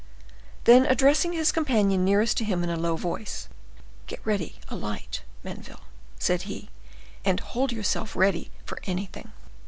Then 0.63 0.87
addressing 0.87 1.33
his 1.33 1.51
companion 1.51 2.03
nearest 2.03 2.35
to 2.37 2.43
him 2.43 2.63
in 2.63 2.71
a 2.71 2.75
low 2.75 2.95
voice:—"Get 2.95 4.19
ready 4.25 4.55
a 4.67 4.75
light, 4.75 5.21
Menneville," 5.45 5.83
said 6.17 6.41
he, 6.49 6.69
"and 7.23 7.39
hold 7.39 7.71
yourself 7.71 8.15
ready 8.15 8.49
for 8.65 8.79
anything." 8.87 9.31